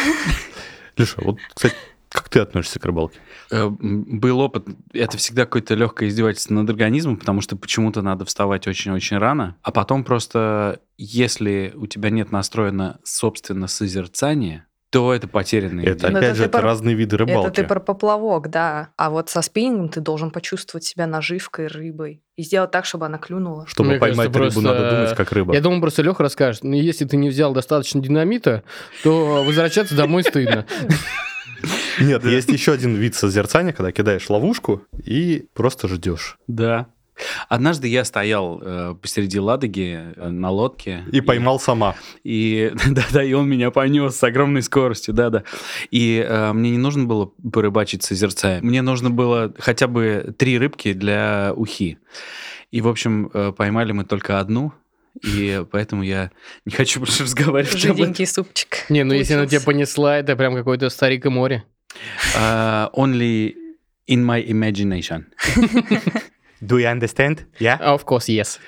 [0.96, 1.74] Леша, вот, кстати,
[2.16, 3.18] как ты относишься к рыбалке?
[3.50, 8.66] Э, Был опыт, это всегда какое-то легкое издевательство над организмом, потому что почему-то надо вставать
[8.66, 15.84] очень-очень рано, а потом просто, если у тебя нет настроено собственно созерцание, то это потерянные
[15.84, 16.10] Это, идеи.
[16.12, 17.48] Ну, опять это же, это про- разные виды рыбалки.
[17.48, 18.90] Это ты про поплавок, да.
[18.96, 22.22] А вот со спиннингом ты должен почувствовать себя наживкой, рыбой.
[22.36, 23.66] И сделать так, чтобы она клюнула.
[23.66, 25.54] Чтобы Мне поймать кажется, рыбу, просто, надо думать, как рыба.
[25.54, 28.62] Я думаю, просто Леха расскажет, ну, если ты не взял достаточно динамита,
[29.02, 30.64] то возвращаться домой стыдно.
[32.00, 36.38] Нет, есть еще один вид созерцания, когда кидаешь ловушку и просто ждешь.
[36.46, 36.88] Да.
[37.48, 41.04] Однажды я стоял э, посреди Ладоги э, на лодке.
[41.12, 41.96] И поймал сама.
[42.24, 45.44] И да-да, и он меня понес с огромной скоростью, да-да.
[45.90, 48.60] И э, мне не нужно было порыбачить созерцая.
[48.60, 51.98] Мне нужно было хотя бы три рыбки для ухи.
[52.70, 54.72] И, в общем, э, поймали мы только одну,
[55.22, 56.30] и поэтому я
[56.64, 57.96] не хочу больше разговаривать об этом.
[57.96, 58.84] Жиденький супчик.
[58.88, 61.64] Не, ну если она тебя понесла, это прям какой-то старик и море.
[62.34, 63.56] Uh, only
[64.06, 65.26] in my imagination.
[66.66, 67.44] Do you understand?
[67.58, 67.76] Yeah?
[67.80, 68.58] Of course, yes.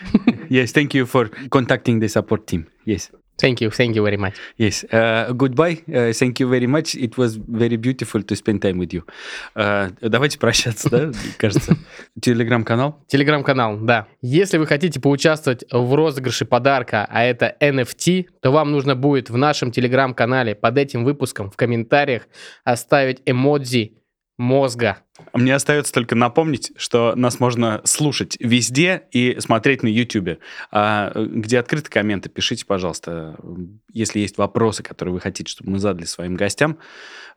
[0.51, 2.67] Yes, thank you for contacting the support team.
[2.85, 3.11] Yes.
[3.39, 4.35] Thank you, thank you very much.
[4.57, 4.85] Yes.
[4.93, 5.83] Uh, goodbye.
[5.89, 6.97] Uh, thank you very much.
[6.97, 9.05] It was very beautiful to spend time with you.
[9.55, 11.77] Uh, давайте прощаться, да, кажется.
[12.21, 12.99] Телеграм-канал.
[13.07, 14.09] Телеграм-канал, да.
[14.23, 19.37] Если вы хотите поучаствовать в розыгрыше подарка, а это NFT, то вам нужно будет в
[19.37, 22.27] нашем телеграм-канале под этим выпуском в комментариях
[22.65, 23.98] оставить эмодзи
[24.39, 24.99] мозга.
[25.35, 30.39] Мне остается только напомнить, что нас можно слушать везде и смотреть на YouTube.
[30.71, 33.37] А, э, где открыты комменты, пишите, пожалуйста,
[33.93, 36.79] если есть вопросы, которые вы хотите, чтобы мы задали своим гостям,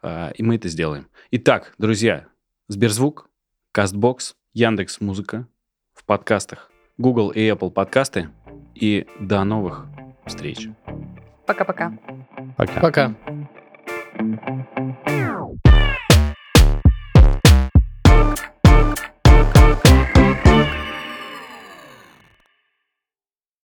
[0.01, 1.07] а, и мы это сделаем.
[1.31, 2.27] Итак, друзья,
[2.67, 3.29] Сберзвук,
[3.71, 5.47] Кастбокс, Яндекс Музыка
[5.93, 8.29] в подкастах, Google и Apple подкасты.
[8.75, 9.85] И до новых
[10.25, 10.69] встреч.
[11.45, 11.93] Пока-пока.
[12.57, 12.79] Пока.
[12.79, 14.75] Пока.